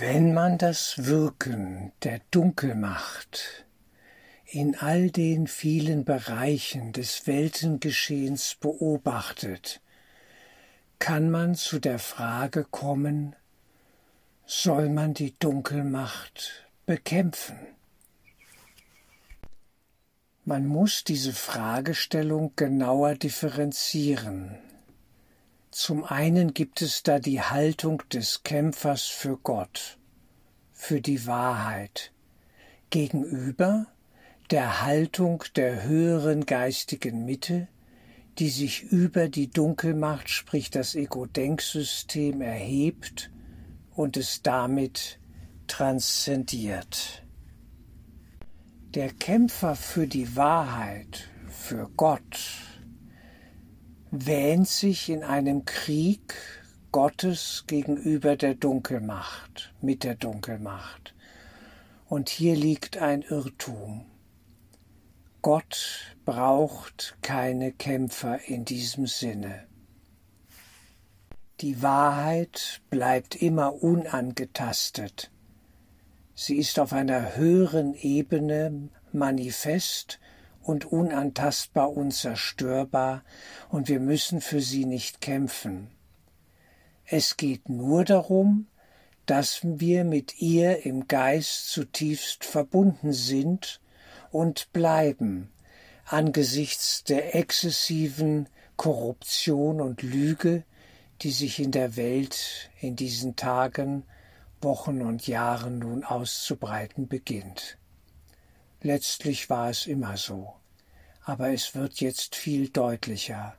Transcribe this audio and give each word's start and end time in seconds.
Wenn 0.00 0.32
man 0.32 0.56
das 0.56 1.04
Wirken 1.04 1.92
der 2.04 2.22
Dunkelmacht 2.30 3.66
in 4.46 4.74
all 4.74 5.10
den 5.10 5.46
vielen 5.46 6.06
Bereichen 6.06 6.92
des 6.92 7.26
Weltengeschehens 7.26 8.54
beobachtet, 8.54 9.82
kann 10.98 11.28
man 11.28 11.54
zu 11.54 11.78
der 11.80 11.98
Frage 11.98 12.64
kommen, 12.64 13.36
soll 14.46 14.88
man 14.88 15.12
die 15.12 15.38
Dunkelmacht 15.38 16.66
bekämpfen? 16.86 17.58
Man 20.46 20.66
muss 20.66 21.04
diese 21.04 21.34
Fragestellung 21.34 22.54
genauer 22.56 23.16
differenzieren. 23.16 24.69
Zum 25.70 26.04
einen 26.04 26.52
gibt 26.52 26.82
es 26.82 27.04
da 27.04 27.20
die 27.20 27.40
Haltung 27.40 28.02
des 28.12 28.42
Kämpfers 28.42 29.04
für 29.04 29.36
Gott, 29.36 29.98
für 30.72 31.00
die 31.00 31.26
Wahrheit, 31.28 32.12
gegenüber 32.90 33.86
der 34.50 34.82
Haltung 34.82 35.44
der 35.54 35.84
höheren 35.84 36.44
geistigen 36.44 37.24
Mitte, 37.24 37.68
die 38.40 38.48
sich 38.48 38.82
über 38.82 39.28
die 39.28 39.48
Dunkelmacht, 39.48 40.28
sprich 40.28 40.70
das 40.70 40.96
Ego-Denksystem, 40.96 42.40
erhebt 42.40 43.30
und 43.94 44.16
es 44.16 44.42
damit 44.42 45.20
transzendiert. 45.68 47.22
Der 48.94 49.12
Kämpfer 49.12 49.76
für 49.76 50.08
die 50.08 50.34
Wahrheit, 50.34 51.28
für 51.48 51.88
Gott, 51.96 52.59
wähnt 54.10 54.68
sich 54.68 55.08
in 55.08 55.22
einem 55.22 55.64
Krieg 55.64 56.34
Gottes 56.92 57.64
gegenüber 57.66 58.36
der 58.36 58.54
Dunkelmacht, 58.54 59.72
mit 59.80 60.02
der 60.02 60.16
Dunkelmacht. 60.16 61.14
Und 62.08 62.28
hier 62.28 62.56
liegt 62.56 62.98
ein 62.98 63.22
Irrtum. 63.22 64.04
Gott 65.42 66.16
braucht 66.24 67.16
keine 67.22 67.72
Kämpfer 67.72 68.40
in 68.46 68.64
diesem 68.64 69.06
Sinne. 69.06 69.66
Die 71.60 71.82
Wahrheit 71.82 72.80
bleibt 72.90 73.36
immer 73.36 73.82
unangetastet. 73.82 75.30
Sie 76.34 76.56
ist 76.56 76.78
auf 76.78 76.92
einer 76.92 77.36
höheren 77.36 77.94
Ebene 77.94 78.88
manifest 79.12 80.19
und 80.62 80.84
unantastbar 80.84 81.90
unzerstörbar, 81.90 83.22
und 83.68 83.88
wir 83.88 84.00
müssen 84.00 84.40
für 84.40 84.60
sie 84.60 84.84
nicht 84.84 85.20
kämpfen. 85.20 85.90
Es 87.04 87.36
geht 87.36 87.68
nur 87.68 88.04
darum, 88.04 88.66
dass 89.26 89.60
wir 89.62 90.04
mit 90.04 90.40
ihr 90.40 90.84
im 90.84 91.08
Geist 91.08 91.70
zutiefst 91.70 92.44
verbunden 92.44 93.12
sind 93.12 93.80
und 94.30 94.72
bleiben, 94.72 95.52
angesichts 96.04 97.04
der 97.04 97.34
exzessiven 97.34 98.48
Korruption 98.76 99.80
und 99.80 100.02
Lüge, 100.02 100.64
die 101.22 101.30
sich 101.30 101.60
in 101.60 101.70
der 101.70 101.96
Welt 101.96 102.70
in 102.80 102.96
diesen 102.96 103.36
Tagen, 103.36 104.04
Wochen 104.62 105.02
und 105.02 105.26
Jahren 105.26 105.78
nun 105.78 106.04
auszubreiten 106.04 107.08
beginnt. 107.08 107.78
Letztlich 108.82 109.50
war 109.50 109.68
es 109.68 109.86
immer 109.86 110.16
so, 110.16 110.54
aber 111.24 111.52
es 111.52 111.74
wird 111.74 112.00
jetzt 112.00 112.34
viel 112.34 112.70
deutlicher 112.70 113.54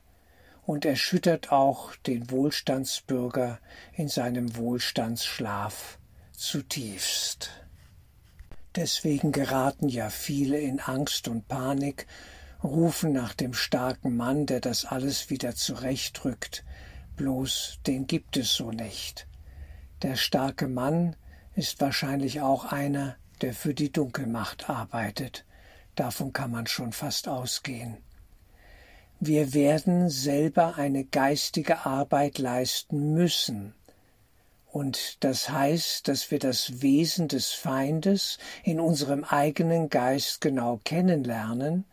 und 0.64 0.84
erschüttert 0.84 1.52
auch 1.52 1.94
den 1.94 2.30
Wohlstandsbürger 2.30 3.60
in 3.92 4.08
seinem 4.08 4.56
Wohlstandsschlaf 4.56 5.98
zutiefst. 6.32 7.50
Deswegen 8.74 9.30
geraten 9.30 9.88
ja 9.88 10.10
viele 10.10 10.58
in 10.58 10.80
Angst 10.80 11.28
und 11.28 11.46
Panik, 11.46 12.06
rufen 12.64 13.12
nach 13.12 13.34
dem 13.34 13.54
starken 13.54 14.16
Mann, 14.16 14.46
der 14.46 14.60
das 14.60 14.84
alles 14.84 15.30
wieder 15.30 15.54
zurechtrückt, 15.54 16.64
bloß 17.16 17.78
den 17.86 18.06
gibt 18.06 18.36
es 18.36 18.54
so 18.54 18.70
nicht. 18.70 19.28
Der 20.02 20.16
starke 20.16 20.66
Mann 20.66 21.14
ist 21.54 21.80
wahrscheinlich 21.80 22.40
auch 22.40 22.64
einer, 22.64 23.16
der 23.42 23.54
für 23.54 23.74
die 23.74 23.92
Dunkelmacht 23.92 24.70
arbeitet. 24.70 25.44
Davon 25.94 26.32
kann 26.32 26.50
man 26.50 26.66
schon 26.66 26.92
fast 26.92 27.28
ausgehen. 27.28 27.98
Wir 29.20 29.52
werden 29.52 30.08
selber 30.08 30.76
eine 30.76 31.04
geistige 31.04 31.84
Arbeit 31.84 32.38
leisten 32.38 33.12
müssen. 33.14 33.74
Und 34.66 35.22
das 35.22 35.50
heißt, 35.50 36.08
dass 36.08 36.30
wir 36.30 36.38
das 36.38 36.80
Wesen 36.80 37.28
des 37.28 37.52
Feindes 37.52 38.38
in 38.64 38.80
unserem 38.80 39.22
eigenen 39.22 39.90
Geist 39.90 40.40
genau 40.40 40.80
kennenlernen 40.82 41.84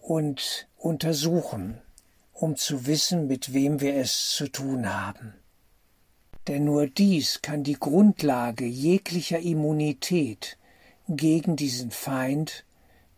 und 0.00 0.66
untersuchen, 0.76 1.80
um 2.32 2.56
zu 2.56 2.86
wissen, 2.86 3.28
mit 3.28 3.54
wem 3.54 3.80
wir 3.80 3.94
es 3.94 4.30
zu 4.30 4.48
tun 4.48 4.92
haben 4.92 5.39
denn 6.50 6.64
nur 6.64 6.88
dies 6.88 7.42
kann 7.42 7.62
die 7.62 7.78
Grundlage 7.78 8.64
jeglicher 8.64 9.38
Immunität 9.38 10.58
gegen 11.06 11.54
diesen 11.54 11.92
Feind, 11.92 12.64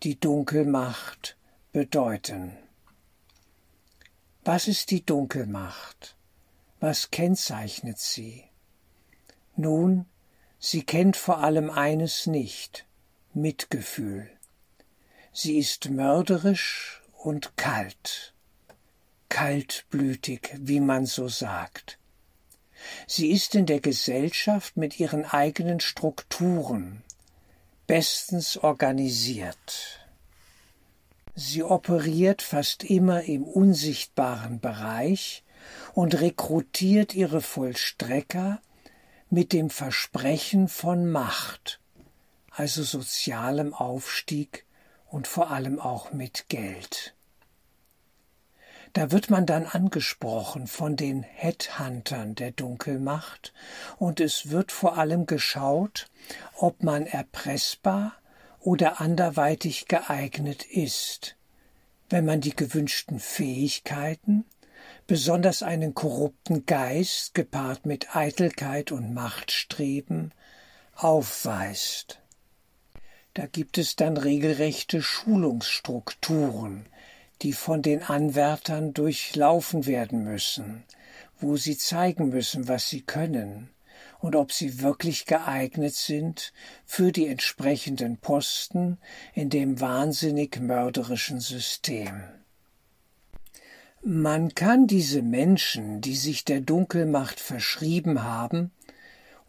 die 0.03 0.21
Dunkelmacht, 0.21 1.39
bedeuten. 1.73 2.53
Was 4.45 4.69
ist 4.69 4.91
die 4.91 5.03
Dunkelmacht? 5.07 6.15
Was 6.79 7.11
kennzeichnet 7.11 7.99
sie? 7.99 8.45
Nun, 9.57 10.05
sie 10.59 10.83
kennt 10.83 11.17
vor 11.17 11.39
allem 11.39 11.71
eines 11.71 12.27
nicht 12.27 12.85
Mitgefühl. 13.33 14.29
Sie 15.33 15.57
ist 15.57 15.89
mörderisch 15.89 17.01
und 17.15 17.57
kalt, 17.57 18.35
kaltblütig, 19.31 20.55
wie 20.59 20.81
man 20.81 21.07
so 21.07 21.29
sagt. 21.29 21.99
Sie 23.07 23.31
ist 23.31 23.55
in 23.55 23.67
der 23.67 23.81
Gesellschaft 23.81 24.77
mit 24.77 24.99
ihren 24.99 25.25
eigenen 25.25 25.81
Strukturen 25.81 27.03
bestens 27.87 28.57
organisiert. 28.57 30.01
Sie 31.35 31.63
operiert 31.63 32.43
fast 32.43 32.85
immer 32.85 33.23
im 33.23 33.45
unsichtbaren 33.45 34.61
Bereich 34.61 35.45
und 35.95 36.21
rekrutiert 36.21 37.15
ihre 37.15 37.41
Vollstrecker 37.41 38.61
mit 39.31 39.53
dem 39.53 39.71
Versprechen 39.71 40.69
von 40.69 41.11
Macht, 41.11 41.81
also 42.51 42.83
sozialem 42.83 43.73
Aufstieg 43.73 44.67
und 45.09 45.27
vor 45.27 45.51
allem 45.51 45.79
auch 45.79 46.13
mit 46.13 46.49
Geld. 46.49 47.15
Da 48.93 49.11
wird 49.11 49.31
man 49.31 49.47
dann 49.47 49.65
angesprochen 49.65 50.67
von 50.67 50.97
den 50.97 51.23
Headhuntern 51.23 52.35
der 52.35 52.51
Dunkelmacht 52.51 53.55
und 53.97 54.21
es 54.21 54.51
wird 54.51 54.71
vor 54.71 54.99
allem 54.99 55.25
geschaut, 55.25 56.11
ob 56.57 56.83
man 56.83 57.07
erpressbar 57.07 58.13
oder 58.61 59.01
anderweitig 59.01 59.89
geeignet 59.89 60.65
ist. 60.65 61.37
Wenn 62.11 62.27
man 62.27 62.43
die 62.43 62.55
gewünschten 62.55 63.19
Fähigkeiten, 63.19 64.45
besonders 65.07 65.63
einen 65.63 65.95
korrupten 65.95 66.67
Geist 66.67 67.33
gepaart 67.33 67.87
mit 67.87 68.15
Eitelkeit 68.15 68.93
und 68.93 69.15
Machtstreben, 69.15 70.35
aufweist. 70.95 72.21
Da 73.33 73.47
gibt 73.47 73.79
es 73.79 73.97
dann 73.97 74.19
regelrechte 74.19 75.01
Schulungsstrukturen, 75.01 76.87
die 77.43 77.53
von 77.53 77.83
den 77.83 78.03
Anwärtern 78.03 78.95
durchlaufen 78.95 79.87
werden 79.87 80.25
müssen, 80.25 80.85
wo 81.41 81.57
sie 81.57 81.77
zeigen 81.77 82.29
müssen, 82.29 82.69
was 82.69 82.89
sie 82.89 83.03
können 83.03 83.71
und 84.21 84.37
ob 84.37 84.53
sie 84.53 84.81
wirklich 84.81 85.27
geeignet 85.27 85.95
sind 85.95 86.53
für 86.85 87.11
die 87.11 87.27
entsprechenden 87.27 88.19
Posten 88.19 88.99
in 89.35 89.51
dem 89.51 89.81
wahnsinnig 89.81 90.61
mörderischen 90.61 91.41
System. 91.41 92.23
Man 94.05 94.55
kann 94.55 94.87
diese 94.87 95.23
Menschen, 95.23 96.01
die 96.01 96.17
sich 96.17 96.45
der 96.45 96.61
Dunkelmacht 96.61 97.39
verschrieben 97.39 98.23
haben, 98.23 98.73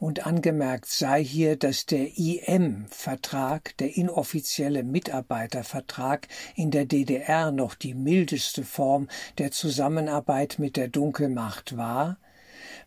und 0.03 0.27
angemerkt 0.27 0.88
sei 0.88 1.23
hier, 1.23 1.55
dass 1.55 1.85
der 1.85 2.17
IM-Vertrag, 2.17 3.77
der 3.77 3.95
inoffizielle 3.95 4.83
Mitarbeitervertrag 4.83 6.27
in 6.55 6.71
der 6.71 6.83
DDR 6.83 7.53
noch 7.53 7.73
die 7.73 7.94
mildeste 7.94 8.65
Form 8.65 9.07
der 9.38 9.51
Zusammenarbeit 9.51 10.59
mit 10.59 10.75
der 10.75 10.89
Dunkelmacht 10.89 11.77
war, 11.77 12.17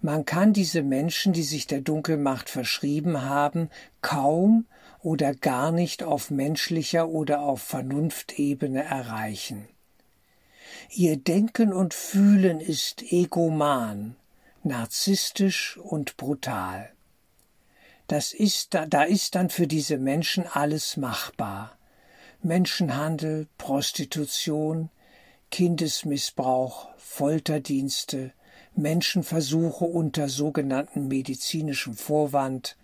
man 0.03 0.27
kann 0.27 0.53
diese 0.53 0.83
Menschen, 0.83 1.33
die 1.33 1.43
sich 1.43 1.67
der 1.67 1.81
Dunkelmacht 1.81 2.51
verschrieben 2.51 3.23
haben, 3.23 3.71
kaum 4.03 4.67
oder 5.03 5.35
gar 5.35 5.73
nicht 5.73 6.03
auf 6.03 6.31
menschlicher 6.31 7.09
oder 7.09 7.41
auf 7.41 7.63
Vernunftebene 7.63 8.85
erreichen. 8.85 9.67
Ihr 10.91 11.17
Denken 11.17 11.73
und 11.73 11.95
Fühlen 11.95 12.61
ist 12.61 13.11
egoman, 13.11 14.17
narzisstisch 14.65 15.79
und 15.79 16.19
brutal. 16.19 16.91
Das 18.07 18.33
ist, 18.33 18.75
da, 18.75 18.87
da 18.87 19.03
ist 19.03 19.35
dann 19.35 19.51
für 19.51 19.67
diese 19.67 19.99
Menschen 19.99 20.47
alles 20.47 20.97
machbar. 20.97 21.77
Menschenhandel, 22.43 23.49
Prostitution, 23.59 24.91
Kindesmissbrauch, 25.51 26.89
Folterdienste, 26.97 28.33
Menschenversuche 28.75 29.85
unter 29.85 30.29
sogenannten 30.29 31.09
medizinischem 31.09 31.95
Vorwand, 31.95 32.77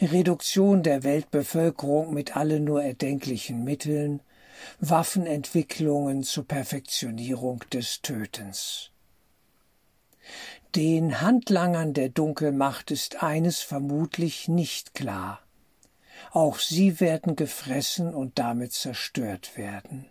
Reduktion 0.00 0.82
der 0.82 1.02
Weltbevölkerung 1.04 2.12
mit 2.12 2.36
allen 2.36 2.64
nur 2.64 2.82
erdenklichen 2.82 3.64
Mitteln, 3.64 4.20
Waffenentwicklungen 4.80 6.22
zur 6.22 6.46
Perfektionierung 6.46 7.64
des 7.72 8.02
Tötens. 8.02 8.90
Den 10.74 11.20
Handlangern 11.20 11.92
der 11.92 12.08
Dunkelmacht 12.08 12.90
ist 12.90 13.22
eines 13.22 13.60
vermutlich 13.60 14.48
nicht 14.48 14.94
klar. 14.94 15.40
Auch 16.30 16.58
sie 16.58 16.98
werden 16.98 17.36
gefressen 17.36 18.14
und 18.14 18.38
damit 18.38 18.72
zerstört 18.72 19.58
werden. 19.58 20.08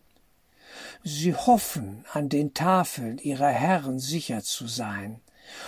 Sie 1.03 1.33
hoffen, 1.33 2.05
an 2.13 2.29
den 2.29 2.53
Tafeln 2.53 3.17
ihrer 3.17 3.49
Herren 3.49 3.97
sicher 3.97 4.43
zu 4.43 4.67
sein 4.67 5.19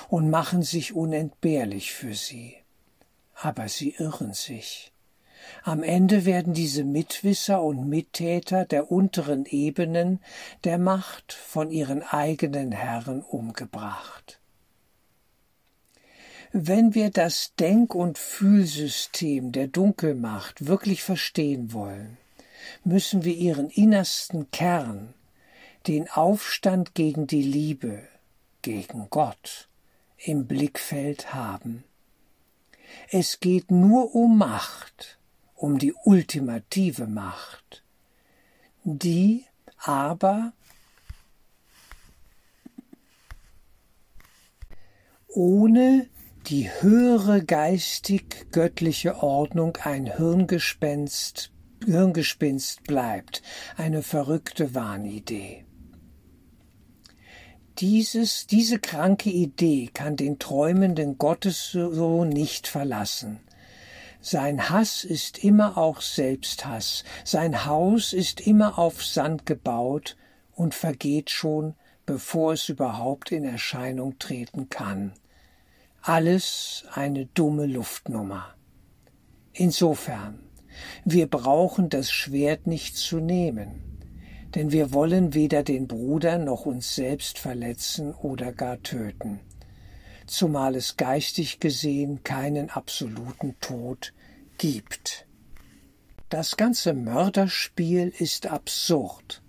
und 0.09 0.29
machen 0.29 0.61
sich 0.61 0.93
unentbehrlich 0.93 1.91
für 1.91 2.13
sie. 2.13 2.55
Aber 3.33 3.69
sie 3.69 3.95
irren 3.97 4.33
sich. 4.33 4.93
Am 5.63 5.81
Ende 5.81 6.25
werden 6.25 6.53
diese 6.53 6.83
Mitwisser 6.83 7.63
und 7.63 7.89
Mittäter 7.89 8.63
der 8.63 8.91
unteren 8.91 9.45
Ebenen 9.45 10.19
der 10.65 10.77
Macht 10.77 11.33
von 11.33 11.71
ihren 11.71 12.03
eigenen 12.03 12.71
Herren 12.71 13.23
umgebracht. 13.23 14.39
Wenn 16.55 16.93
wir 16.93 17.09
das 17.09 17.55
Denk- 17.55 17.95
und 17.95 18.19
Fühlsystem 18.19 19.51
der 19.51 19.65
Dunkelmacht 19.65 20.67
wirklich 20.67 21.01
verstehen 21.01 21.73
wollen, 21.73 22.19
müssen 22.83 23.25
wir 23.25 23.33
ihren 23.33 23.71
innersten 23.71 24.51
Kern, 24.51 25.15
den 25.87 26.07
Aufstand 26.11 26.93
gegen 26.93 27.25
die 27.25 27.41
Liebe, 27.41 28.07
gegen 28.61 29.09
Gott, 29.09 29.67
im 30.17 30.45
Blickfeld 30.45 31.33
haben. 31.33 31.83
Es 33.09 33.39
geht 33.39 33.71
nur 33.71 34.13
um 34.13 34.37
Macht, 34.37 35.17
um 35.55 35.79
die 35.79 35.95
ultimative 36.03 37.07
Macht, 37.07 37.81
die 38.83 39.43
aber 39.77 40.53
ohne 45.29 46.07
die 46.47 46.69
höhere 46.69 47.43
geistig 47.43 48.51
göttliche 48.51 49.23
Ordnung 49.23 49.77
ein 49.81 50.05
Hirngespenst, 50.17 51.51
Hirngespinst 51.85 52.83
bleibt, 52.83 53.41
eine 53.77 54.03
verrückte 54.03 54.75
Wahnidee. 54.75 55.65
Dieses, 57.79 58.45
diese 58.45 58.77
kranke 58.79 59.29
Idee 59.29 59.89
kann 59.93 60.15
den 60.15 60.37
träumenden 60.37 61.17
Gottessohn 61.17 62.29
nicht 62.29 62.67
verlassen. 62.67 63.39
Sein 64.19 64.69
Hass 64.69 65.03
ist 65.03 65.43
immer 65.43 65.77
auch 65.77 66.01
Selbsthass, 66.01 67.03
sein 67.23 67.65
Haus 67.65 68.13
ist 68.13 68.41
immer 68.41 68.77
auf 68.77 69.03
Sand 69.03 69.45
gebaut 69.45 70.17
und 70.51 70.75
vergeht 70.75 71.29
schon, 71.29 71.75
bevor 72.05 72.53
es 72.53 72.69
überhaupt 72.69 73.31
in 73.31 73.43
Erscheinung 73.43 74.19
treten 74.19 74.69
kann. 74.69 75.13
Alles 76.05 76.83
eine 76.91 77.27
dumme 77.27 77.65
Luftnummer. 77.65 78.55
Insofern, 79.53 80.37
wir 81.05 81.27
brauchen 81.27 81.87
das 81.87 82.11
Schwert 82.11 82.67
nicht 82.67 82.97
zu 82.97 83.21
nehmen, 83.21 84.01
denn 84.53 84.73
wir 84.73 84.91
wollen 84.91 85.33
weder 85.33 85.63
den 85.63 85.87
Bruder 85.87 86.39
noch 86.39 86.65
uns 86.65 86.93
selbst 86.93 87.39
verletzen 87.39 88.13
oder 88.13 88.51
gar 88.51 88.83
töten, 88.83 89.39
zumal 90.27 90.75
es 90.75 90.97
geistig 90.97 91.61
gesehen 91.61 92.21
keinen 92.25 92.69
absoluten 92.69 93.55
Tod 93.61 94.13
gibt. 94.57 95.25
Das 96.27 96.57
ganze 96.57 96.93
Mörderspiel 96.93 98.11
ist 98.19 98.47
absurd. 98.47 99.41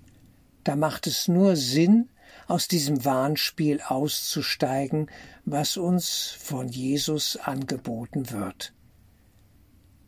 Da 0.62 0.76
macht 0.76 1.08
es 1.08 1.26
nur 1.26 1.56
Sinn, 1.56 2.10
aus 2.46 2.68
diesem 2.68 3.04
Wahnspiel 3.04 3.80
auszusteigen, 3.80 5.10
was 5.44 5.76
uns 5.76 6.36
von 6.38 6.68
Jesus 6.68 7.36
angeboten 7.36 8.30
wird. 8.30 8.72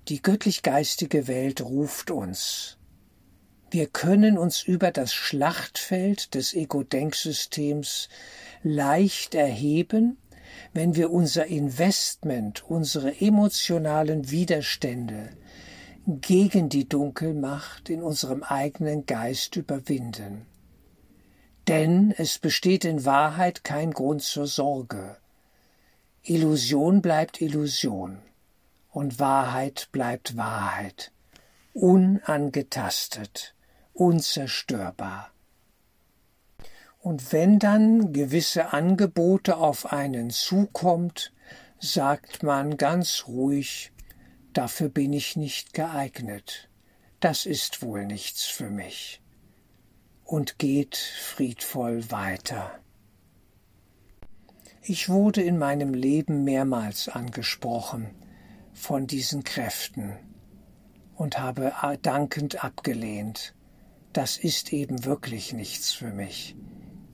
Die 0.09 0.23
göttlich-geistige 0.23 1.27
Welt 1.27 1.61
ruft 1.61 2.11
uns. 2.11 2.79
Wir 3.71 3.89
können 3.89 4.39
uns 4.39 4.63
über 4.63 4.93
das 4.93 5.13
Schlachtfeld 5.13 6.35
des 6.35 6.55
Ego-Denksystems 6.55 8.09
leicht 8.63 9.35
erheben, 9.35 10.19
wenn 10.73 10.95
wir 10.95 11.11
unser 11.11 11.47
Investment, 11.47 12.65
unsere 12.69 13.21
emotionalen 13.21 14.31
Widerstände 14.31 15.31
gegen 16.07 16.69
die 16.69 16.89
Dunkelmacht 16.89 17.91
in 17.91 18.01
unserem 18.01 18.45
eigenen 18.45 19.07
Geist 19.07 19.57
überwinden. 19.57 20.47
Denn 21.69 22.15
es 22.17 22.39
besteht 22.39 22.85
in 22.85 23.05
Wahrheit 23.05 23.65
kein 23.65 23.91
Grund 23.91 24.23
zur 24.23 24.47
Sorge. 24.47 25.17
Illusion 26.23 27.03
bleibt 27.03 27.41
Illusion 27.41 28.19
und 28.93 29.19
Wahrheit 29.19 29.89
bleibt 29.91 30.37
Wahrheit, 30.37 31.11
unangetastet, 31.73 33.55
unzerstörbar. 33.93 35.33
Und 37.01 37.33
wenn 37.33 37.59
dann 37.59 38.13
gewisse 38.13 38.73
Angebote 38.73 39.57
auf 39.57 39.93
einen 39.93 40.31
zukommt, 40.31 41.33
sagt 41.81 42.45
man 42.45 42.77
ganz 42.77 43.25
ruhig, 43.27 43.93
dafür 44.53 44.89
bin 44.89 45.13
ich 45.13 45.35
nicht 45.35 45.75
geeignet, 45.75 46.69
das 47.19 47.45
ist 47.45 47.83
wohl 47.83 48.07
nichts 48.07 48.45
für 48.45 48.71
mich 48.71 49.21
und 50.27 50.59
geht 50.59 50.97
friedvoll 50.97 52.11
weiter. 52.11 52.73
Ich 54.83 55.09
wurde 55.09 55.43
in 55.43 55.57
meinem 55.57 55.95
Leben 55.95 56.45
mehrmals 56.45 57.09
angesprochen 57.09 58.11
von 58.73 59.07
diesen 59.07 59.45
Kräften 59.45 60.17
und 61.15 61.39
habe 61.39 61.73
dankend 62.03 62.63
abgelehnt. 62.65 63.55
Das 64.13 64.37
ist 64.37 64.73
eben 64.73 65.05
wirklich 65.05 65.53
nichts 65.53 65.93
für 65.93 66.13
mich. 66.13 66.57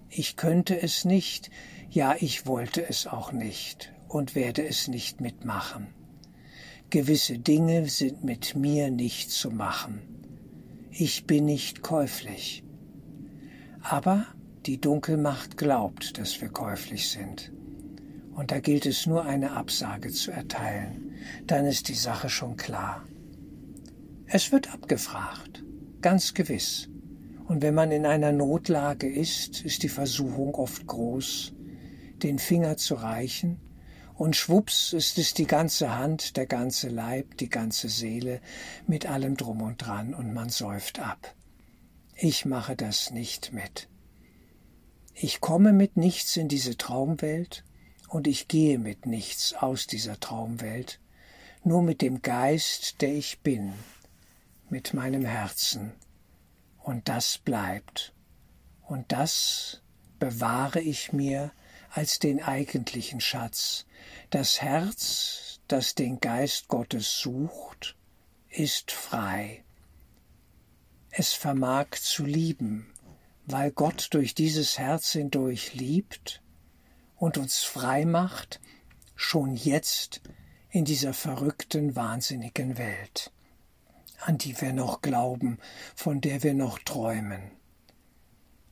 Ich 0.09 0.37
könnte 0.37 0.81
es 0.81 1.05
nicht, 1.05 1.51
ja 1.91 2.15
ich 2.19 2.47
wollte 2.47 2.87
es 2.87 3.07
auch 3.07 3.33
nicht 3.33 3.93
und 4.09 4.35
werde 4.35 4.67
es 4.67 4.89
nicht 4.89 5.21
mitmachen. 5.21 5.95
Gewisse 6.91 7.39
Dinge 7.39 7.89
sind 7.89 8.25
mit 8.25 8.55
mir 8.55 8.91
nicht 8.91 9.31
zu 9.31 9.51
machen. 9.51 10.03
Ich 10.91 11.27
bin 11.27 11.47
nicht 11.47 11.83
käuflich. 11.83 12.63
Aber 13.83 14.27
die 14.67 14.81
Dunkelmacht 14.81 15.57
glaubt, 15.57 16.19
dass 16.19 16.41
wir 16.41 16.49
käuflich 16.49 17.11
sind. 17.11 17.53
Und 18.35 18.51
da 18.51 18.61
gilt 18.61 18.87
es 18.87 19.07
nur 19.07 19.25
eine 19.25 19.53
Absage 19.53 20.11
zu 20.11 20.31
erteilen. 20.31 21.15
Dann 21.47 21.67
ist 21.67 21.89
die 21.89 21.95
Sache 21.95 22.29
schon 22.29 22.57
klar. 22.57 23.07
Es 24.27 24.53
wird 24.53 24.73
abgefragt, 24.73 25.63
ganz 26.01 26.33
gewiss. 26.33 26.89
Und 27.47 27.61
wenn 27.61 27.75
man 27.75 27.91
in 27.91 28.07
einer 28.07 28.33
Notlage 28.33 29.09
ist, 29.09 29.63
ist 29.65 29.83
die 29.83 29.89
Versuchung 29.89 30.55
oft 30.55 30.87
groß, 30.87 31.53
den 32.23 32.39
Finger 32.39 32.77
zu 32.77 32.95
reichen, 32.95 33.61
und 34.15 34.37
schwups 34.37 34.93
ist 34.93 35.19
es 35.19 35.35
die 35.35 35.47
ganze 35.47 35.99
Hand, 35.99 36.37
der 36.37 36.47
ganze 36.47 36.89
Leib, 36.89 37.39
die 37.39 37.49
ganze 37.49 37.89
Seele, 37.89 38.41
mit 38.87 39.07
allem 39.07 39.37
drum 39.37 39.63
und 39.63 39.85
dran, 39.85 40.15
und 40.15 40.33
man 40.33 40.49
säuft 40.49 41.01
ab. 41.01 41.35
Ich 42.15 42.45
mache 42.45 42.77
das 42.77 43.11
nicht 43.11 43.53
mit. 43.53 43.89
Ich 45.15 45.41
komme 45.41 45.73
mit 45.73 45.97
nichts 45.97 46.37
in 46.37 46.49
diese 46.49 46.77
Traumwelt 46.77 47.65
und 48.09 48.27
ich 48.27 48.49
gehe 48.49 48.79
mit 48.79 49.07
nichts 49.07 49.55
aus 49.55 49.87
dieser 49.87 50.21
Traumwelt, 50.21 51.01
nur 51.65 51.83
mit 51.83 52.03
dem 52.03 52.23
Geist, 52.23 53.01
der 53.01 53.15
ich 53.15 53.41
bin, 53.41 53.73
mit 54.69 54.95
meinem 54.95 55.25
Herzen. 55.25 55.93
Und 56.79 57.09
das 57.09 57.39
bleibt. 57.39 58.15
Und 58.83 59.13
das 59.13 59.83
bewahre 60.19 60.81
ich 60.81 61.13
mir 61.13 61.53
als 61.91 62.19
den 62.19 62.43
eigentlichen 62.43 63.21
Schatz. 63.21 63.87
Das 64.31 64.61
Herz, 64.61 65.61
das 65.69 65.95
den 65.95 66.21
Geist 66.21 66.69
Gottes 66.69 67.19
sucht, 67.19 67.97
ist 68.49 68.91
frei. 68.91 69.65
Es 71.23 71.35
vermag 71.35 71.91
zu 72.01 72.25
lieben, 72.25 72.93
weil 73.47 73.71
Gott 73.71 74.09
durch 74.11 74.35
dieses 74.35 74.77
Herz 74.77 75.13
hindurch 75.13 75.73
liebt 75.73 76.43
und 77.15 77.39
uns 77.39 77.59
frei 77.59 78.05
macht, 78.05 78.61
schon 79.15 79.55
jetzt 79.55 80.21
in 80.69 80.85
dieser 80.85 81.15
verrückten, 81.15 81.95
wahnsinnigen 81.95 82.77
Welt, 82.77 83.31
an 84.19 84.37
die 84.37 84.61
wir 84.61 84.73
noch 84.73 85.01
glauben, 85.01 85.61
von 85.95 86.21
der 86.21 86.43
wir 86.43 86.55
noch 86.55 86.81
träumen. 86.81 87.53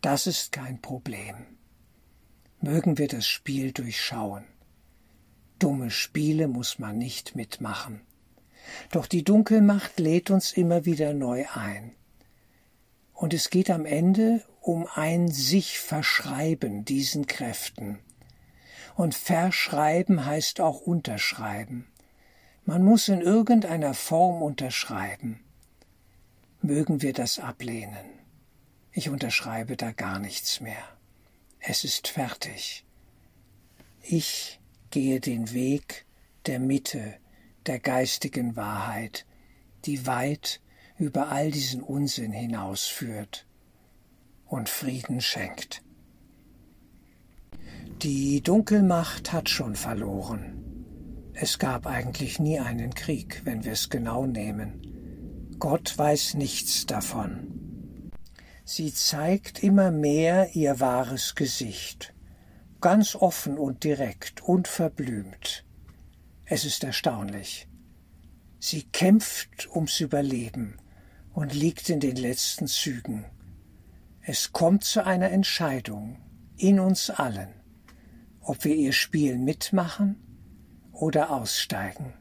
Das 0.01 0.27
ist 0.27 0.51
kein 0.51 0.83
Problem. 0.83 1.47
Mögen 2.61 2.99
wir 2.99 3.07
das 3.07 3.29
Spiel 3.29 3.71
durchschauen. 3.71 4.43
Dumme 5.61 5.93
Spiele 5.93 6.49
muss 6.49 6.81
man 6.81 6.99
nicht 6.99 7.37
mitmachen. 7.37 8.01
Doch 8.91 9.07
die 9.07 9.23
Dunkelmacht 9.23 10.01
lädt 10.01 10.33
uns 10.33 10.53
immer 10.53 10.85
wieder 10.85 11.15
neu 11.15 11.47
ein. 11.55 11.95
Und 13.21 13.35
es 13.35 13.51
geht 13.51 13.69
am 13.69 13.85
Ende 13.85 14.43
um 14.63 14.89
ein 14.95 15.29
sich 15.29 15.79
verschreiben 15.79 16.87
diesen 16.87 17.27
Kräften. 17.27 17.99
Und 18.95 19.15
verschreiben 19.15 20.25
heißt 20.25 20.63
auch 20.63 20.81
unterschreiben. 20.81 21.87
Man 22.65 22.83
muss 22.83 23.09
in 23.09 23.21
irgendeiner 23.21 23.93
Form 23.93 24.41
unterschreiben. 24.41 25.45
Mögen 26.63 27.03
wir 27.03 27.13
das 27.13 27.39
ablehnen. 27.39 28.07
Ich 28.91 29.11
unterschreibe 29.11 29.77
da 29.77 29.93
gar 29.93 30.19
nichts 30.19 30.63
mehr. 30.63 30.83
Es 31.59 31.85
ist 31.85 32.09
fertig. 32.09 32.87
Ich 34.01 34.61
gehe 34.91 35.21
den 35.21 35.53
Weg 35.53 36.07
der 36.47 36.59
Mitte, 36.59 37.17
der 37.67 37.81
geistigen 37.81 38.57
Wahrheit, 38.57 39.27
die 39.85 40.07
weit 40.07 40.63
über 41.01 41.33
all 41.33 41.51
diesen 41.51 41.83
Unsinn 41.83 42.31
hinausführt 42.31 43.47
und 44.47 44.69
Frieden 44.69 45.23
schenkt. 45.23 45.83
Die 48.03 48.43
Dunkelmacht 48.43 49.33
hat 49.33 49.49
schon 49.49 49.77
verloren. 49.77 51.33
Es 51.33 51.59
gab 51.59 51.87
eigentlich 51.87 52.39
nie 52.39 52.59
einen 52.59 52.95
Krieg, 52.95 53.41
wenn 53.45 53.65
wir 53.65 53.73
es 53.73 53.89
genau 53.89 54.27
nehmen. 54.27 55.57
Gott 55.59 55.97
weiß 55.97 56.35
nichts 56.35 56.85
davon. 56.85 58.11
Sie 58.67 58.93
zeigt 58.93 59.63
immer 59.63 59.91
mehr 59.91 60.55
ihr 60.55 60.81
wahres 60.81 61.35
Gesicht, 61.35 62.13
ganz 62.83 63.17
offen 63.17 63.57
und 63.57 63.85
direkt, 63.85 64.43
unverblümt. 64.43 65.65
Es 66.45 66.67
ist 66.67 66.85
erstaunlich. 66.85 67.69
Sie 68.59 68.83
kämpft 68.83 69.67
ums 69.75 69.99
Überleben 70.01 70.77
und 71.33 71.55
liegt 71.55 71.89
in 71.89 72.01
den 72.01 72.17
letzten 72.17 72.67
Zügen. 72.67 73.25
Es 74.23 74.53
kommt 74.53 74.85
zu 74.85 75.05
einer 75.05 75.31
Entscheidung 75.31 76.19
in 76.57 76.81
uns 76.81 77.11
allen 77.11 77.61
ob 78.41 78.65
wir 78.65 78.75
ihr 78.75 78.93
Spiel 78.93 79.39
mitmachen 79.39 80.17
oder 80.93 81.31
aussteigen. 81.31 82.15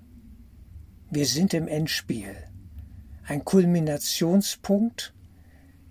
Wir 1.10 1.26
sind 1.26 1.54
im 1.54 1.68
Endspiel. 1.68 2.36
Ein 3.26 3.46
Kulminationspunkt 3.46 5.14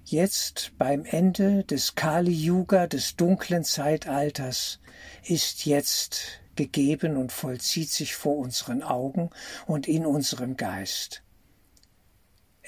jetzt 0.04 0.72
beim 0.78 1.04
Ende 1.04 1.64
des 1.64 1.94
Kali 1.94 2.32
Yuga, 2.32 2.86
des 2.86 3.16
dunklen 3.16 3.64
Zeitalters, 3.64 4.80
ist 5.24 5.66
jetzt 5.66 6.40
gegeben 6.54 7.16
und 7.16 7.32
vollzieht 7.32 7.90
sich 7.90 8.14
vor 8.14 8.36
unseren 8.36 8.82
Augen 8.82 9.30
und 9.66 9.86
in 9.88 10.06
unserem 10.06 10.56
Geist. 10.56 11.22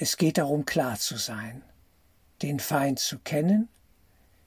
Es 0.02 0.16
geht 0.16 0.38
darum, 0.38 0.64
klar 0.64 0.98
zu 0.98 1.18
sein, 1.18 1.62
den 2.40 2.58
Feind 2.58 3.00
zu 3.00 3.18
kennen, 3.18 3.68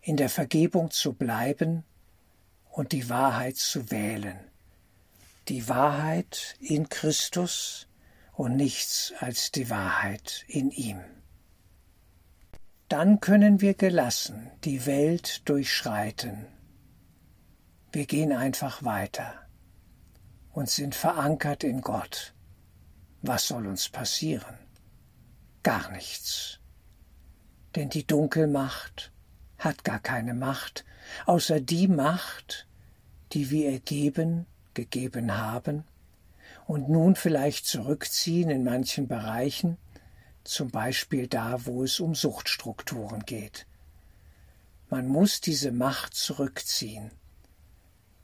in 0.02 0.18
der 0.18 0.30
Vergebung 0.30 0.90
zu 0.90 1.14
bleiben 1.14 1.84
und 2.72 2.92
die 2.92 3.08
Wahrheit 3.08 3.58
zu 3.58 3.92
wählen. 3.92 4.40
Die 5.50 5.70
Wahrheit 5.70 6.56
in 6.60 6.90
Christus 6.90 7.88
und 8.32 8.56
nichts 8.56 9.14
als 9.20 9.52
die 9.52 9.70
Wahrheit 9.70 10.44
in 10.48 10.72
ihm. 10.72 11.02
Dann 12.90 13.20
können 13.20 13.62
wir 13.62 13.76
gelassen 13.76 14.50
die 14.64 14.88
Welt 14.88 15.48
durchschreiten. 15.48 16.48
Wir 17.92 18.08
gehen 18.08 18.32
einfach 18.32 18.84
weiter 18.84 19.36
und 20.52 20.68
sind 20.68 20.96
verankert 20.96 21.64
in 21.64 21.82
Gott. 21.82 22.34
Was 23.22 23.48
soll 23.50 23.68
uns 23.68 23.88
passieren? 23.88 24.63
Gar 25.64 25.92
nichts. 25.92 26.60
Denn 27.76 27.90
die 27.90 28.06
Dunkelmacht 28.06 29.12
hat 29.58 29.84
gar 29.84 30.00
keine 30.00 30.34
Macht, 30.34 30.86
außer 31.26 31.60
die 31.60 31.88
Macht, 31.88 32.68
die 33.32 33.50
wir 33.50 33.72
ihr 33.72 33.80
geben, 33.80 34.46
gegeben 34.74 35.38
haben 35.38 35.86
und 36.68 36.90
nun 36.90 37.16
vielleicht 37.16 37.66
zurückziehen 37.66 38.50
in 38.50 38.64
manchen 38.64 39.08
Bereichen, 39.08 39.78
zum 40.44 40.70
Beispiel 40.70 41.28
da, 41.28 41.66
wo 41.66 41.84
es 41.84 42.00
um 42.00 42.16
Suchtstrukturen 42.16 43.26
geht. 43.26 43.66
Man 44.90 45.08
muss 45.08 45.42
diese 45.42 45.72
Macht 45.72 46.14
zurückziehen 46.14 47.12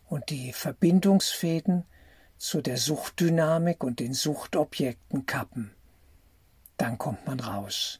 und 0.06 0.30
die 0.30 0.54
Verbindungsfäden 0.54 1.86
zu 2.38 2.62
der 2.62 2.78
Suchtdynamik 2.78 3.84
und 3.84 4.00
den 4.00 4.14
Suchtobjekten 4.14 5.26
kappen. 5.26 5.74
Dann 6.80 6.98
kommt 6.98 7.28
man 7.28 7.42
raus 7.42 8.00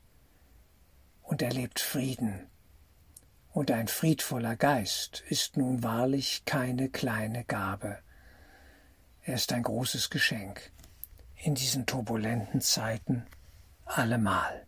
und 1.22 1.42
erlebt 1.42 1.82
Frieden 1.82 2.48
und 3.52 3.72
ein 3.72 3.90
friedvoller 3.90 4.56
Geist 4.56 5.22
ist 5.28 5.58
nun 5.58 5.84
wahrlich 5.84 6.46
keine 6.46 6.88
kleine 6.88 7.44
Gabe. 7.44 8.00
Er 9.22 9.36
ist 9.36 9.52
ein 9.52 9.64
großes 9.64 10.10
Geschenk 10.10 10.72
in 11.36 11.56
diesen 11.56 11.88
turbulenten 11.88 12.62
Zeiten 12.62 13.28
allemal. 13.84 14.66